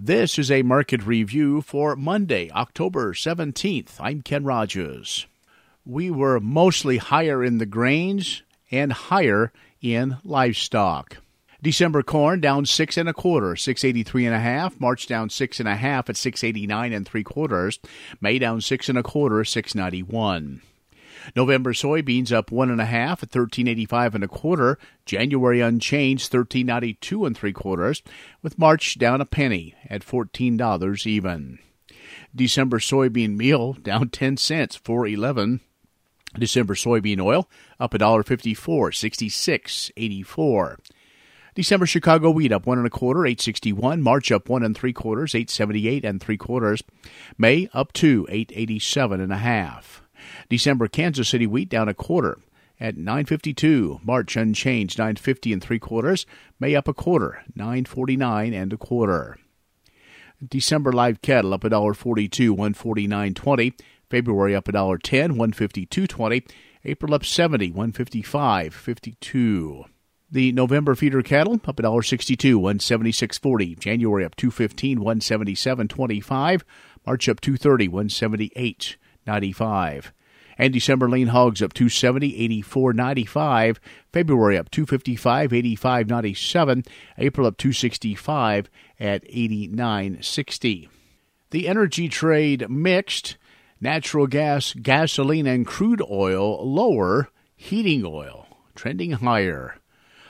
[0.00, 3.94] This is a market review for Monday, October 17th.
[3.98, 5.26] I'm Ken Rogers.
[5.84, 11.16] We were mostly higher in the grains and higher in livestock.
[11.60, 14.80] December corn down six and a quarter, six eighty three and a half.
[14.80, 17.80] March down six and a half at six eighty nine and three quarters.
[18.20, 20.62] May down six and a quarter, six ninety one.
[21.34, 24.78] November soybeans up one and a half at thirteen eighty five and a quarter.
[25.06, 28.02] January unchanged thirteen ninety two and three quarters,
[28.42, 31.58] with March down a penny at fourteen dollars even.
[32.34, 35.60] December soybean meal down ten cents, four eleven.
[36.38, 37.48] December soybean oil
[37.80, 40.78] up a dollar fifty four, sixty six eighty four.
[41.54, 44.00] December Chicago wheat up one and a quarter, eight sixty one.
[44.00, 46.82] March up one and three quarters, eight seventy eight and three quarters.
[47.36, 50.02] May up two, eight eighty seven and a half.
[50.48, 52.38] December Kansas City wheat down a quarter
[52.80, 54.00] at 952.
[54.02, 56.26] March unchanged 950 and three quarters.
[56.60, 59.38] May up a quarter 949 and a quarter.
[60.46, 63.74] December live cattle up a dollar 42 149.20.
[64.08, 66.48] February up a dollar 10 152.20.
[66.84, 69.84] April up 70 155 52.
[70.30, 73.78] The November feeder cattle up a dollar 62 176.40.
[73.78, 76.62] January up 215 177.25.
[77.06, 80.12] March up 230 178 95.
[80.58, 83.80] And December lean hogs up 270, 84, 95.
[84.12, 86.84] February up 255, 85, 97.
[87.16, 90.88] April up 265 at 89, 60.
[91.50, 93.36] The energy trade mixed.
[93.80, 97.28] Natural gas, gasoline, and crude oil lower.
[97.54, 99.76] Heating oil trending higher.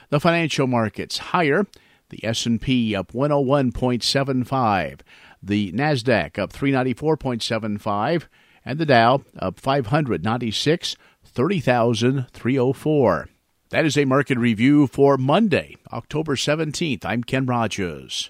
[0.09, 1.67] The financial markets higher.
[2.09, 5.01] The S&P up 101.75.
[5.41, 8.25] The Nasdaq up 394.75
[8.69, 13.29] and the Dow up 596, 30,304.
[13.71, 17.03] That is a market review for Monday, October 17th.
[17.03, 18.29] I'm Ken Rogers.